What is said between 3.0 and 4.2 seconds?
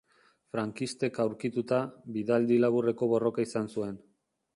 borroka izan zuen.